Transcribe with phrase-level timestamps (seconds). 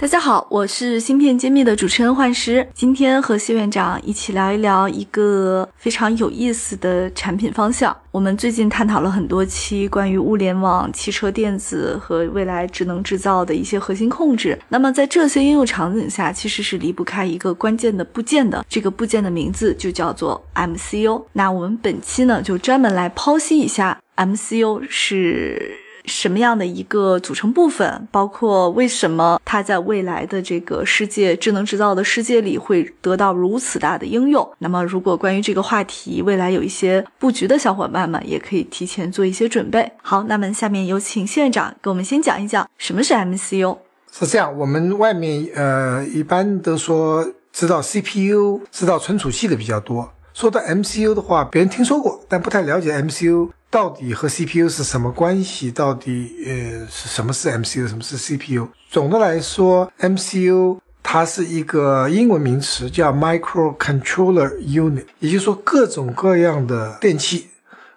[0.00, 7.94] 大家好，我是芯片揭秘的主持人幻石，今天和谢院长一起聊一聊一个非常有意思的产品方向。
[8.12, 14.56] 我们最近探讨了很多期关于物联网、汽车电子和未来智能制造的一些核心控制。
[14.68, 18.64] 那么在这些应用场景下，其实是离不开一个关键的部件的。
[18.68, 21.24] 这个部件的名字就叫做 MCU。
[21.32, 25.87] 那我们本期呢，就专门来剖析一下 MCU 是。
[26.08, 28.08] 什么样的一个组成部分？
[28.10, 34.50] 包括为什么它在未来的这个世界智能制造的世界里会得到如此大的应用？
[34.58, 39.92] 那么，如果关于这个话题未来有一些布局的小伙伴们，也可以提前做一些准备。
[40.02, 43.76] 好，那么下面有请谢院长给我们先讲一讲什么是 MCU。
[44.10, 50.10] 是这样，我们外面呃一般都说知道 CPU、知道存储器的比较多。
[50.32, 53.50] 说到 MCU 的话，别人听说过，但不太了解 MCU。
[53.70, 55.70] 到底和 CPU 是什么关系？
[55.70, 58.66] 到底呃是什么是 MCU，什么是 CPU？
[58.90, 67.48] 总的来说，MCU 它是一个英文名词，叫 Microcontroller Unit，也就是说各种各样的电器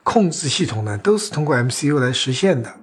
[0.04, 2.74] 控制系统呢都是通过 MCU 来实现的，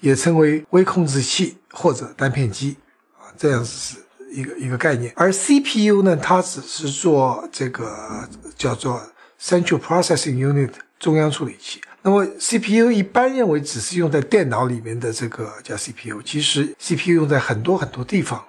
[0.00, 2.76] 也称为微控制器或者单片机
[3.20, 3.96] 啊，这样子是
[4.32, 5.12] 一个一个概念。
[5.14, 9.00] 而 CPU 呢，它只是做这个叫做
[9.40, 11.80] Central Processing Unit 中央处理器。
[12.04, 18.42] 那么 CPU 一般认为只是用在电脑里面的这个叫 CPU，其实 CPU 用在很多很多地方。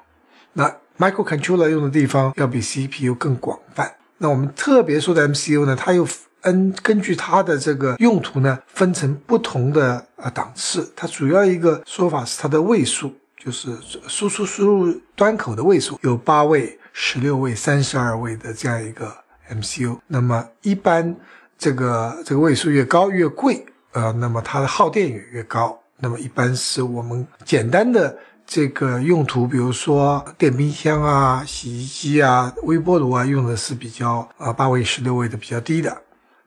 [0.54, 3.94] 那 microcontroller 用的地方要比 CPU 更广泛。
[4.18, 6.08] 那我们特别说的 MCU 呢，它又
[6.42, 10.92] n 根据它的这个用途呢，分成不同的呃档次。
[10.96, 19.16] 它主要一个说法是它的位数，就是输出输入端口的位数，有八位、十六位、三十二位的这样一个
[19.52, 20.00] MCU。
[20.08, 21.16] 那么一般。
[21.58, 25.80] 这个这个位数越高越贵，呃，那么它的耗电也越高。
[26.00, 35.96] 那么一般是我们简单的这个用途，比如说电冰箱啊、洗衣机啊、微波炉啊，用的是比较啊八位、十六位的比较低的。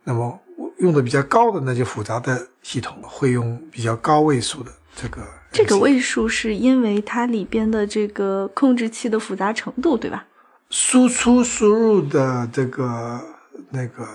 [0.05, 0.39] 那么
[0.79, 5.23] 用的比较高的那就复杂的系统会用比较高位数的这个。
[5.51, 10.27] 这个位数是因为它里边的这个控制器的复杂程度，对吧？
[10.69, 13.19] 输出输入的这个
[13.71, 14.07] 那个。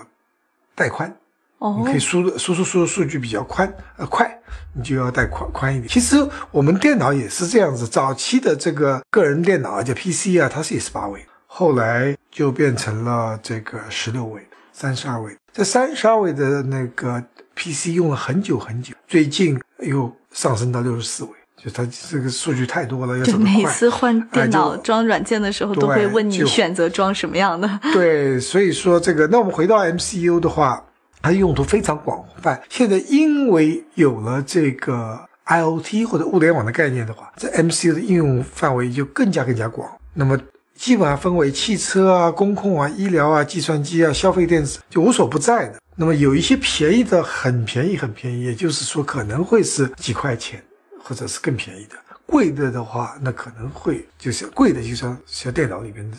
[0.74, 1.14] 带宽，
[1.58, 4.38] 哦你可以输输出输入数据比较宽呃快，
[4.74, 5.88] 你就要带宽宽一点。
[5.88, 6.16] 其实
[6.50, 15.36] 我们电脑也是这样子，早期的这个个人电脑叫 PC 啊，它是也是八位，后来就变成了这个十六位、三十二位。
[15.52, 17.22] 这三十二位的那个
[17.54, 21.30] PC 用了很久很久，最近又上升到六十四位。
[21.62, 27.70] 就它这个数据太多了，要怎么每次换电脑装软件的时候，都会问你选择装什么样的。
[27.92, 30.82] 对，所以说这个，那我们回到 MCU 的话，
[31.20, 32.60] 它用途非常广泛。
[32.68, 39.88] 现在因为有了这个 IOT 或者物联网的概念的话，这 MCU 的应用范围就更加更加广。
[40.14, 40.36] 那么
[40.74, 45.76] 基本上分为汽车啊、工控啊、医疗啊、计算机啊、消费电子，就无所不在的。
[45.94, 50.60] 那么有一些便宜的，很便宜很便宜，也就是说可能会是几块钱。
[51.02, 51.96] 或者是更便宜的，
[52.26, 56.16] 贵的的话，那可能会就是贵的，就像像电脑里面的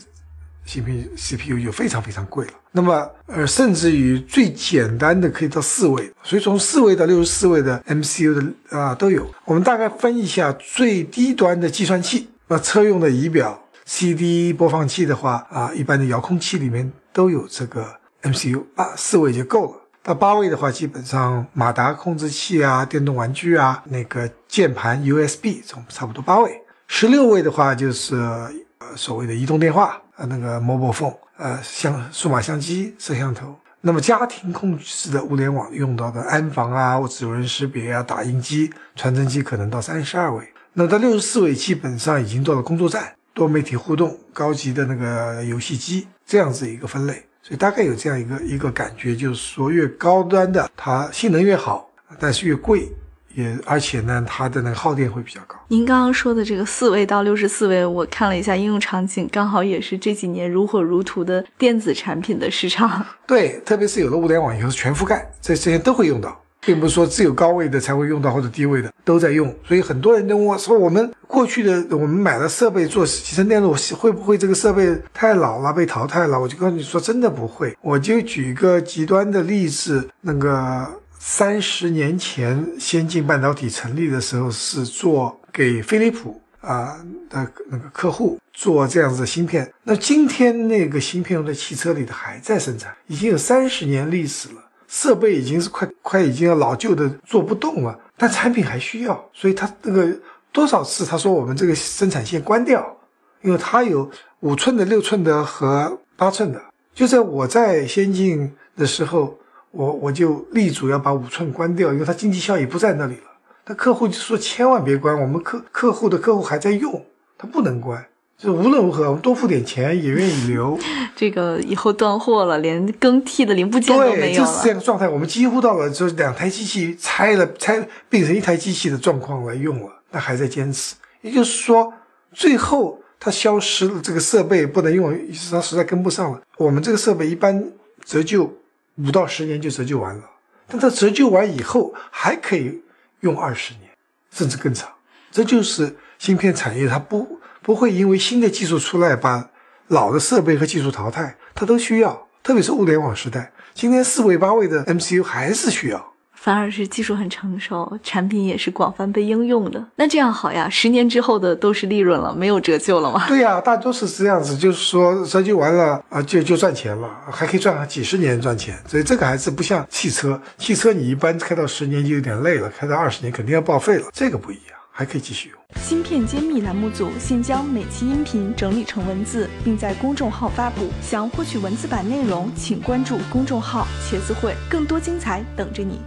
[0.66, 2.54] CPU CPU 就非常非常贵了。
[2.72, 9.30] 那么呃，甚至于最简单的可以到四位，所以从四位到六十四位的 MCU 的啊都有。
[9.46, 19.83] 我们大概分一下最低端的计算器，那车用的仪表、CD 播放器的话啊，一般的遥控器里面都有这个 MCU 啊，四位就够了。
[20.03, 26.62] 到八位的话，基本上马达控制器啊、电动玩具啊、那个键盘、USB 总差不多八位。
[26.88, 28.52] 十六位的话，就是呃
[28.97, 33.58] 所谓的移动电话啊，那个 mobile phone，呃，相数码相机、摄像头。
[33.80, 40.46] 那么家庭控制的物联网用到的安防啊、指纹识别啊、打印机、传真机，可能到三十二位。
[40.73, 47.23] 那到六十四位，基本上已经到了工作站、多媒体互动、高级的那个游戏机这样子一个分类。
[47.45, 52.90] 所以大概有这样一个一个感觉，就是说越高端的它性能越好，但是越贵，
[53.35, 55.57] 也而且呢它的那个耗电会比较高。
[55.67, 63.05] 您刚刚说的这个四位到六十四位，我看了一下应用场景，刚好也是这几年如火如荼的电子产品的市场。
[63.28, 66.40] 对，特别是有了物联网以后，是全覆盖，这这些都会用到。
[66.66, 77.76] 并不是说只有高位的才会用到，或者低位的都在用，所以很多人都问我说：“我们过去的我们买了设备做集成电路，会不会这个设备太老了被淘汰了？”我就告诉你说，真的不会。
[77.82, 80.88] 我就举一个极端的例子，那个
[81.20, 86.98] 三十年前先进半导体成立的时候是做给飞利浦啊
[87.30, 89.70] 的那个客户做这样子的芯片。
[89.84, 94.63] 那今天那个芯片用在汽车里的还在生产，已经有三十年历史了，
[94.93, 100.16] 设备已经是快快已经要老旧的做不动了，但产品还需要，所以他那个
[100.51, 102.95] 多少次他说我们这个生产线关掉，
[103.41, 104.07] 因为它有
[104.41, 106.61] 五寸的、六寸的和八寸的。
[106.93, 109.35] 就在我在先进的时候，
[109.72, 113.31] 我我就力主要把五寸关掉，因为它经济效益不在那里了。
[113.66, 117.03] 那客户就说千万别关，我们客客户的客户还在用，
[117.35, 118.05] 他不能关。
[118.43, 120.78] 就无论如何，我们多付点钱也愿意留。
[121.16, 124.45] 这个以后断货了，连更替的零部件都没有了。
[124.45, 130.95] 就是这样的状态，我们几乎到了就是两台机器拆了拆变成一台机器的状况来用了，那还在坚持。
[131.22, 131.93] 也就是说，
[132.34, 132.99] 最后。
[133.25, 135.17] 它消失了，这个设备不能用，
[135.49, 136.41] 它实在跟不上了。
[136.57, 137.72] 我们这个设备一般
[138.03, 138.53] 折旧
[138.97, 140.23] 五到十年就折旧完了，
[140.67, 142.81] 但它折旧完以后还可以
[143.22, 143.90] 用二十年，
[144.29, 144.90] 甚至更长。
[145.31, 149.50] 这就是芯片产业，它不不会因为新的技术出来把
[149.88, 152.28] 老的设备和技术淘汰，它都需要。
[152.44, 156.14] 特别是物联网时代，今天四位八位的 MCU 还是需要。
[156.34, 159.82] 反而是技术很成熟，产品也是广泛被应用的。
[159.96, 163.26] 那这样好呀，十年之后的都是利润了，没有折旧了吗？
[163.30, 168.78] 对呀，大多是这样子，就是说折旧完了啊，就就赚钱了，还可以赚几十年赚钱。
[168.86, 174.08] 所以这个还是不像汽车，汽车你一般开到十年就有点累了，开到二十年肯定要报废了。
[174.12, 175.59] 这个不一样，还可以继续用。
[175.81, 180.90] 芯片揭秘栏目组现将每期音频整理成文字，并在公众号发布。
[181.01, 185.99] 想获取文字版内容，请关注公众号“茄子会”，更多精彩等着你。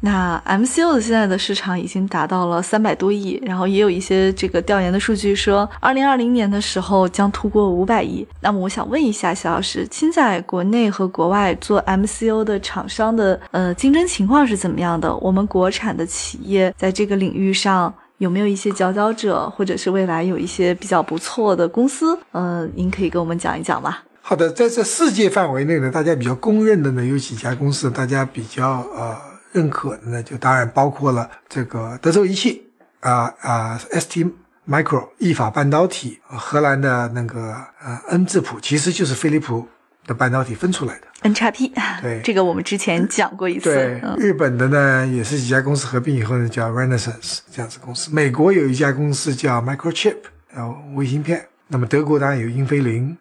[0.00, 8.24] 那 MCU 的现在的市场已经达到了三百多亿，然后也有一些这个调研的数据说，二零二零年的时候将突破五百亿。
[8.40, 15.12] 那么我想问一下肖老师，现在国内和国外做 MCU 的厂商的呃竞争情况是怎么样的？
[15.16, 22.16] 我们国产的企业在这个领域上有没有一些佼佼者，或者是未来有一些比较不错的公司？
[22.30, 23.98] 呃，您可以跟我们讲一讲吗？
[24.22, 29.27] 好的，在这世界范围内呢，大家比较公认的呢有几家公司，大家比较呃。
[29.52, 34.30] 认可的呢，就当然包括了这个德州仪器啊啊，ST
[34.68, 39.66] Micro 意法半导体，荷兰的那个呃恩智浦，其实就是飞利浦
[40.06, 41.08] 的半导体分出来的。
[41.22, 43.74] N 叉 P，对，这个我们之前讲过一次。
[43.74, 48.10] 对，日本的呢也是几家公司合并以后呢叫 Renaissance 这样子公司。
[48.12, 50.16] 美国有一家公司叫 Microchip，
[50.50, 51.44] 然后，微芯片。
[51.66, 53.16] 那么德国当然有英飞凌，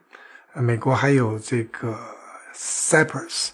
[0.54, 1.98] 美国还有这个
[2.56, 3.50] Cypress。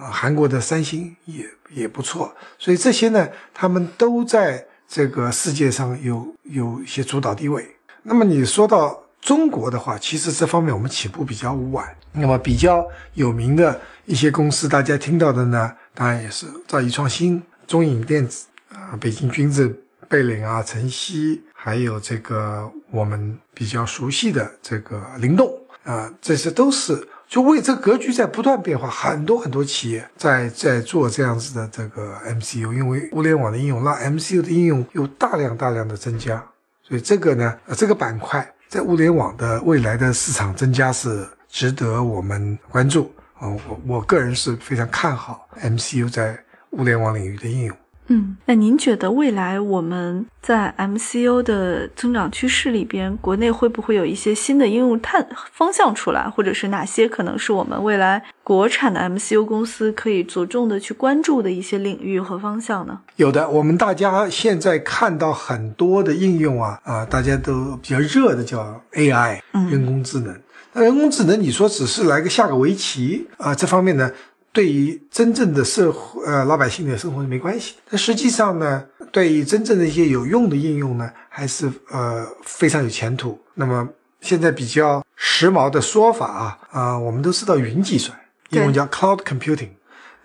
[0.00, 7.76] 啊，韩国的三星也也不错，所以这些呢，他们都在这个世界上有有一些主导地位。
[8.02, 11.86] 那么你说到中国的话，其实这方面我们起步比较晚。
[12.12, 12.82] 那么比较
[13.12, 25.52] 有名的一些公司，大家听到的呢，当然也是兆易创新、中影电子啊、北京君子、贝岭啊、晨曦，还有这个我们比较熟悉的这个灵动
[25.84, 27.06] 啊，这些都是。
[27.30, 36.44] 就为这格局在不断变化，很多很多企业在在做这样子的这个 MCU，因为物联网的应用让 MCU 的应用有大量大量的增加，
[36.82, 43.46] 所以这个呢，这个板块在物联网的未来的市场增加是值得我们关注啊。
[43.46, 46.36] 我我个人是非常看好 MCU 在
[46.70, 47.76] 物联网领域的应用。
[48.12, 62.98] 嗯，那您觉得未来我们在 MCU 的增长趋势里边，国内会不会有一些新的应用探方向出来，或者是哪些可能是我们未来国产的 MCU 公司可以着重的去关注的一些领域和方向呢？
[63.14, 69.38] 有的，我们大家现在看到很多的应用啊啊，大家都比较热的叫 AI，
[69.70, 70.36] 人工智能。
[70.72, 74.10] 那人工智能，你说只是来个下个围棋啊，这方面呢？
[74.52, 83.38] 对于真正的社会呃老百姓的生活没关系，但实际上呢，对于真正的一些有用的应用呢，还是呃非常有前途。
[83.54, 83.88] 那么
[84.20, 88.18] 现在比较时髦的说法啊啊，我们都知道云计算，
[88.50, 89.70] 英文叫 cloud computing。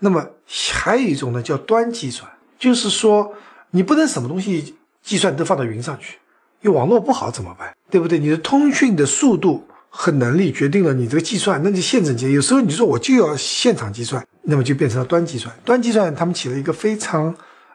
[0.00, 0.26] 那么
[0.72, 2.28] 还有一种呢叫端计算，
[2.58, 3.32] 就是说
[3.70, 6.18] 你不能什么东西计算都放到云上去，
[6.62, 7.72] 因为网络不好怎么办？
[7.88, 8.18] 对不对？
[8.18, 9.64] 你的通讯的速度。
[9.88, 12.30] 和能力决定了你这个计算，那就现成计。
[12.32, 15.54] 有时候你说我就要现场计算，那么就变成了端计算。
[15.64, 17.34] 端计算他们起了一个非常，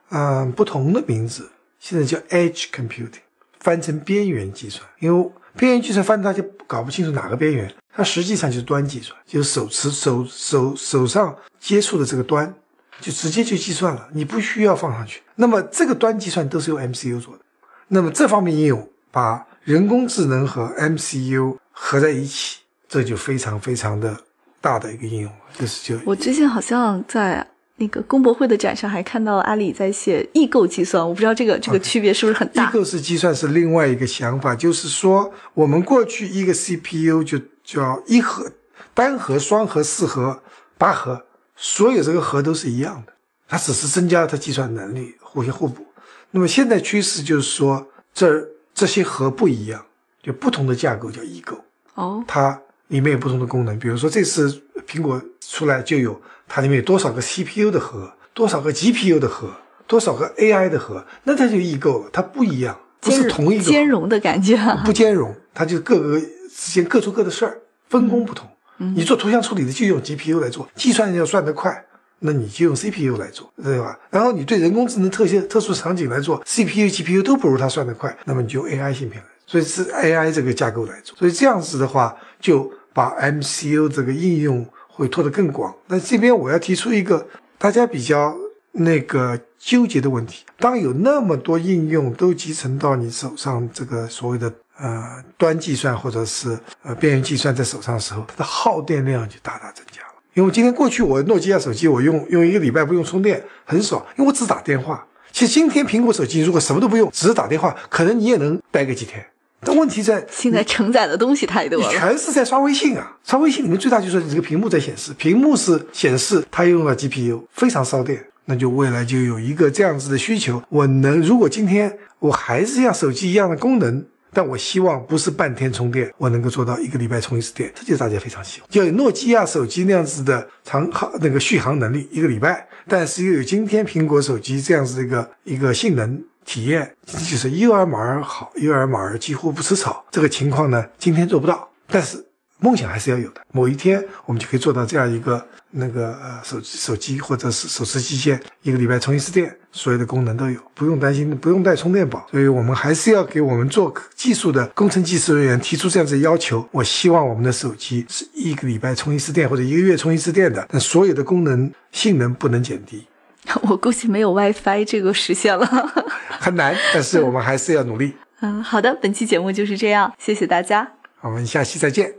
[0.10, 1.50] 嗯，不同的名字，
[1.80, 3.22] 现在叫 edge computing，
[3.60, 4.88] 翻成边缘计算。
[5.00, 12.54] 因为边缘计算翻大家搞不清楚哪个边缘，它实际上就是端计算，就是手持手手手上接触的这个端，
[13.00, 15.22] 就直接就计算了，你不需要放上去。
[15.36, 17.40] 那么这个端计算都是由 MCU 做的。
[17.88, 21.58] 那么这方面应用把人工智能和 MCU。
[21.72, 24.16] 合在一起，这就非常非常的
[24.60, 25.38] 大的一个应用了。
[25.58, 27.46] 就是就我最近好像在
[27.78, 32.70] 那个工博会的展上还看到阿里在写异构计算，我不知道这个这个区别是不是很大？
[32.70, 38.52] 异构式计算是另外一个想法，就是说我们过去一个 CPU 就叫一核、
[38.94, 40.44] 单核、双核、四核、
[40.78, 41.26] 八核，
[41.56, 43.14] 所有这个核都是一样的，
[43.48, 45.86] 它只是增加了它计算能力，互相互补。
[46.30, 49.86] 那么现在趋势就是说，这这些核不一样，
[50.22, 51.58] 就不同的架构叫异构。
[51.96, 56.20] 哦，它里面有不同的功能，比如说这次苹果出来就有。
[56.54, 59.50] 它里面有多少个 CPU 的核，多少个 GPU 的核，
[59.88, 68.50] 多少个 AI 的核，那它就异构了，它不一样，不是同一个兼容的感觉，不兼容，它就各个之间各做各的事儿，分工不同。
[68.96, 71.86] 你做图像处理的就用 GPU 来做，计算要算得快，
[72.20, 73.98] 那你就用 CPU 来做，对吧？
[74.10, 81.18] 然后你对人工智能特些特殊场景来做，CPU、GPU 都不如它算得快，那么你就用 AI 芯片来，所以是 AI 这个架构来做。
[81.18, 84.66] 所以这样子的话，就把 MCU 这个应用。
[84.94, 85.74] 会拖得更广。
[85.88, 87.26] 那这边我要提出一个
[87.58, 88.36] 大家比较
[88.74, 100.14] 那个纠结的问题：当有那么多应用都集成到你手上，这个所谓的呃端计算或者是呃边缘计算在手上的时候，它的耗电量就大大增加了。
[100.34, 105.08] 因为今天过去我诺基亚手机我用用一个礼拜不用充电很爽，因为我只打电话。
[105.32, 109.26] 其实今天苹果手机如果什么都不用，只是打电话，可能你也能待个几天。
[109.64, 113.16] 但问题在现在承载的东西太多了，全是在刷微信啊！
[113.24, 118.26] 刷微信里面最大就是你这个屏幕在显示，屏幕是显示它用了 GPU，非常烧电。
[118.46, 124.04] 那就未来就有一个这样子的需求，我能如果今天我还是像手机一样的功能，
[124.34, 128.68] 但我希望不是半天充电，我能够做到一个礼拜充一次电，这就是大家非常喜欢。
[128.70, 136.22] 就有诺基亚手机那样子的长航那个续航能力，一个礼拜，但是又有今天苹果手机这样子的一个一个性能。
[136.46, 140.04] 体验就是幼儿马儿好，幼儿马儿几乎不吃草。
[140.12, 142.24] 这个情况呢，今天做不到，但是
[142.60, 143.42] 梦想还是要有的。
[143.52, 152.28] 某一天我们就可以做到这样一个那个呃手手机或者是手持机械，一个礼拜充一次电，所有的功能都有，不用担心，不用带充电宝。
[152.30, 156.68] 所以我们还是要给我们做技术的工程技术人员提出这样子要求。
[156.72, 163.08] 我希望我们的手机是一个礼拜充一次电或者一个月充一次电的，但所有的功能性能不能减低。
[163.70, 165.66] 我估计没有 WiFi 这个实现了，
[166.40, 168.14] 很难，但是我们还是要努力。
[168.42, 170.88] 嗯，好的，本期节目就是这样，谢谢大家，
[171.22, 172.14] 我们下期再见。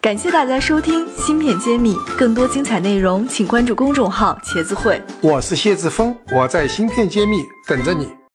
[0.00, 5.02] 感谢大家收听《芯片揭秘》，更多精彩内容请关注公众号“茄子会”。
[5.20, 8.25] 我是谢志峰，我在《芯片揭秘》等着你。